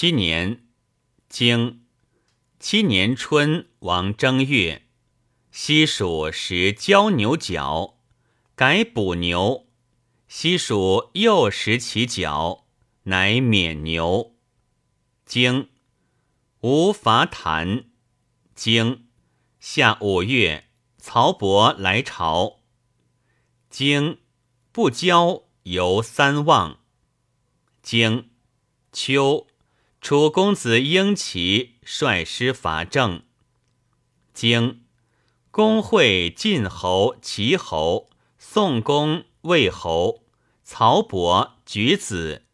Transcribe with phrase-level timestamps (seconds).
[0.00, 0.66] 七年，
[1.28, 1.84] 经
[2.58, 4.86] 七年春，王正月，
[5.52, 7.98] 西蜀食交牛角，
[8.54, 9.66] 改补牛。
[10.26, 12.66] 西蜀又食其角，
[13.02, 14.36] 乃免牛。
[15.26, 15.68] 经
[16.60, 17.84] 无伐谭。
[18.54, 19.06] 经
[19.58, 22.60] 夏五月，曹伯来朝。
[23.68, 24.18] 经
[24.72, 26.80] 不交，由三望。
[27.82, 28.30] 经
[28.92, 29.49] 秋。
[30.00, 33.22] 楚公子婴齐率师伐郑。
[34.32, 34.84] 经
[35.50, 40.24] 公会晋侯、齐侯、宋公、魏侯、
[40.64, 42.46] 曹伯、举子、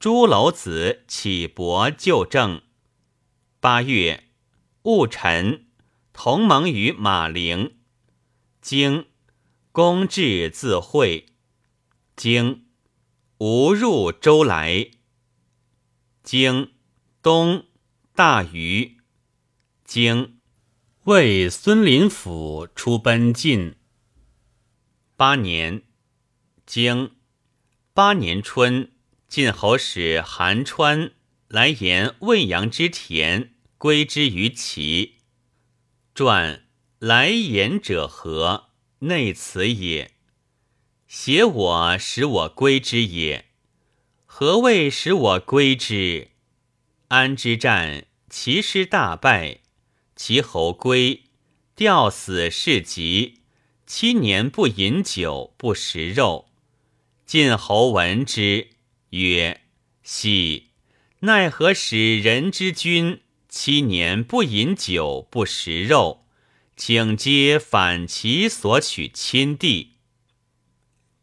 [0.00, 2.62] 朱楼子启伯就郑。
[3.60, 4.24] 八月，
[4.82, 5.66] 戊辰，
[6.12, 7.76] 同盟于马陵。
[8.60, 9.06] 经
[9.70, 11.26] 公至自会。
[12.16, 12.66] 经
[13.38, 14.90] 吾入周来。
[16.24, 16.72] 经。
[17.20, 17.66] 东
[18.14, 18.98] 大禹，
[19.84, 20.38] 经
[21.04, 23.74] 为孙林甫出奔晋。
[25.16, 25.82] 八年，
[26.64, 27.16] 经
[27.92, 28.92] 八年春，
[29.26, 31.10] 晋侯使韩川
[31.48, 35.16] 来言未阳之田，归之于齐。
[36.14, 36.68] 传
[37.00, 38.68] 来言者何？
[39.00, 40.12] 内此也。
[41.08, 43.46] 挟我使我归之也。
[44.24, 46.30] 何谓使我归之？
[47.08, 49.60] 安之战，其师大败，
[50.14, 51.22] 其侯归，
[51.74, 53.40] 吊死事急，
[53.86, 56.50] 七年不饮酒，不食肉。
[57.24, 58.68] 晋侯闻之，
[59.10, 59.62] 曰
[60.04, 60.68] ：“喜，
[61.20, 66.26] 奈何使人之君七年不饮酒，不食肉，
[66.76, 69.94] 请皆反其所取亲弟。”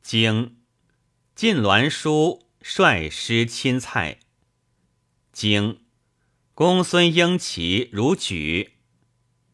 [0.00, 0.58] 经
[1.34, 4.21] 晋栾书率师亲蔡。
[5.32, 5.80] 经
[6.54, 8.76] 公孙婴齐如举。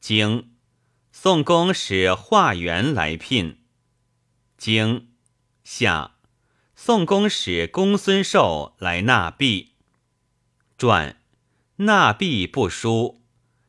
[0.00, 0.56] 经
[1.12, 3.60] 宋公使化元来聘。
[4.58, 5.12] 经
[5.62, 6.16] 夏
[6.74, 9.74] 宋公使公孙寿来纳币。
[10.76, 11.22] 传
[11.76, 13.22] 纳币不书，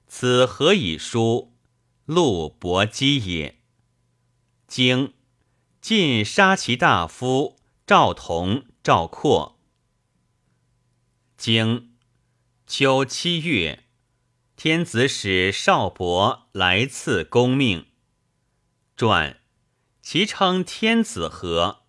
[0.07, 1.53] 此何以书？
[2.05, 3.59] 陆伯姬也。
[4.67, 5.13] 经
[5.79, 9.59] 晋杀其大夫赵同、赵括。
[11.37, 11.90] 经。
[12.73, 13.83] 秋七月，
[14.55, 17.87] 天子使少伯来赐公命。
[18.95, 19.41] 传，
[20.01, 21.81] 其称天子和。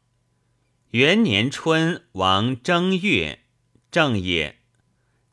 [0.89, 3.45] 元年春，王正月，
[3.93, 4.59] 正也。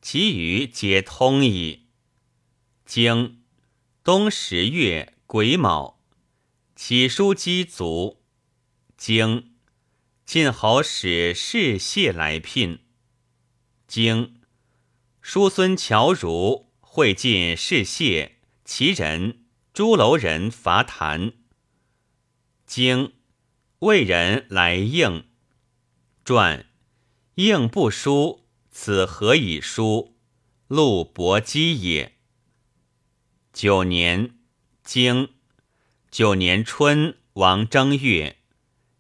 [0.04, 1.88] 其余皆通矣。
[2.86, 3.42] 经
[4.04, 6.00] 冬十月癸卯，
[6.76, 8.22] 起书姬卒。
[8.96, 9.56] 经
[10.28, 12.86] 晋侯使士谢来聘。
[13.88, 14.39] 经。
[15.22, 21.34] 叔孙侨如会晋士谢其人朱楼人伐谭。
[22.66, 23.14] 经
[23.80, 25.26] 魏人来应。
[26.26, 26.68] 传
[27.36, 30.18] 应不书，此何以书？
[30.68, 32.18] 陆伯姬也。
[33.52, 34.38] 九年，
[34.84, 35.30] 经
[36.12, 38.38] 九年春，王正月，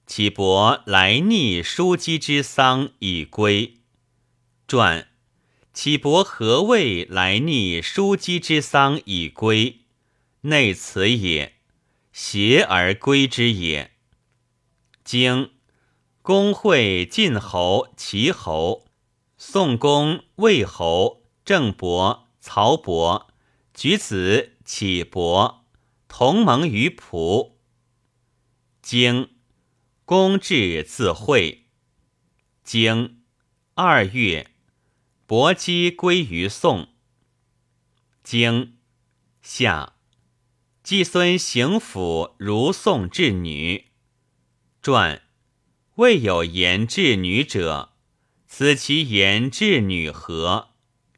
[0.07, 3.81] 启伯来逆叔姬之丧以归。
[4.67, 5.08] 传。
[5.81, 9.83] 岂伯何谓来逆叔姬之丧以归？
[10.41, 11.53] 内此也，
[12.11, 13.91] 邪而归之也。
[15.05, 15.51] 经
[16.21, 18.87] 公会晋侯、齐侯、
[19.37, 23.31] 宋公、魏侯、郑伯、曹伯、
[23.73, 25.63] 举子、启伯
[26.09, 27.57] 同盟于蒲。
[28.81, 29.29] 经
[30.03, 31.67] 公至自会。
[32.65, 33.21] 经
[33.75, 34.48] 二月。
[35.29, 36.89] 伯姬归于宋。
[38.23, 38.77] 经
[39.43, 39.93] 夏，
[40.81, 43.91] 季孙行府如宋至女。
[44.81, 45.21] 传
[45.97, 47.93] 未有言至女者，
[48.47, 50.69] 此其言至女何？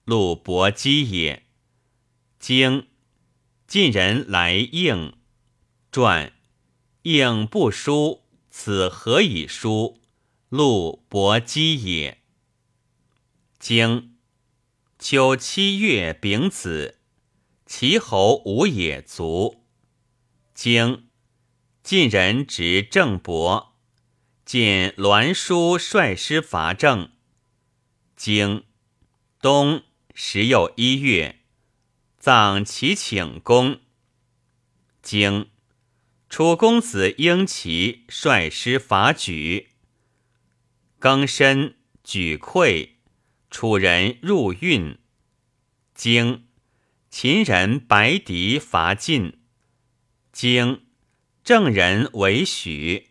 [0.04, 1.48] 陆伯姬也。
[2.38, 2.90] 经
[3.66, 5.16] 晋人来应。
[5.90, 6.34] 传
[7.04, 10.02] 应不书，此何以书？
[10.50, 12.21] 陆伯姬也。
[13.62, 14.18] 经
[14.98, 16.98] 秋七月丙子，
[17.68, 19.64] 齐侯吴也卒。
[20.56, 21.08] 经
[21.84, 23.78] 晋人执郑伯，
[24.44, 27.12] 晋栾书率师伐郑。
[28.16, 28.64] 经
[29.40, 29.84] 冬
[30.16, 31.42] 十又一月，
[32.18, 33.80] 葬齐顷公。
[35.04, 35.52] 经
[36.28, 39.68] 楚公子婴齐率师伐莒。
[41.00, 43.01] 庚申，莒溃。
[43.52, 44.98] 楚人入运。
[45.94, 46.48] 经，
[47.10, 49.42] 秦人白狄伐晋。
[50.32, 50.86] 经，
[51.44, 53.10] 郑人为许。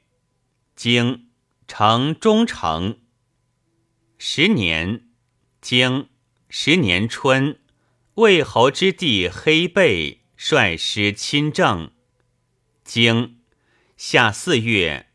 [0.75, 1.29] 经，
[1.69, 3.01] 成忠诚。
[4.17, 5.11] 十年，
[5.61, 6.09] 经，
[6.49, 7.61] 十年春，
[8.15, 11.93] 魏侯之弟黑背率师亲政。
[12.83, 13.41] 经，
[13.99, 15.11] 夏四月，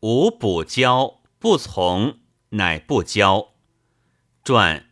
[0.00, 2.20] 吾补交不从，
[2.50, 3.55] 乃不交。
[4.46, 4.86] 传。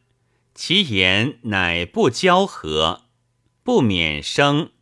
[0.52, 3.02] 其言乃不交合，
[3.62, 4.72] 不免生，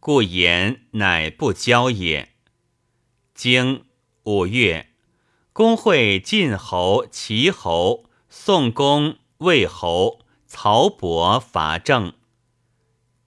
[0.00, 2.32] 故言乃不交也。
[3.36, 3.84] 经
[4.24, 4.90] 五月，
[5.52, 12.12] 公会晋侯、齐侯、宋公、魏侯、曹伯伐郑。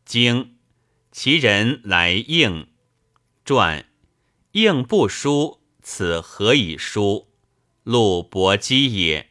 [0.04, 0.57] 经
[1.13, 2.68] 其人来应，
[3.45, 3.86] 传
[4.52, 7.30] 应不书，此何以书？
[7.84, 9.29] 陆伯姬也。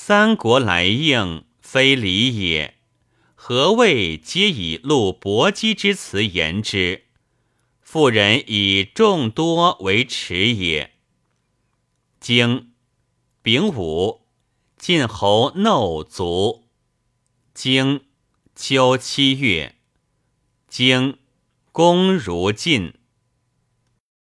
[0.00, 1.44] 三国来应。
[1.60, 2.78] 非礼也，
[3.34, 7.06] 何谓皆以录伯姬之辞言之？
[7.82, 10.92] 妇人以众多为耻也。
[12.20, 12.70] 经
[13.42, 14.22] 丙午，
[14.78, 16.68] 晋侯耨卒。
[17.52, 18.04] 经
[18.54, 19.74] 秋七月，
[20.68, 21.18] 经
[21.70, 22.94] 公如晋。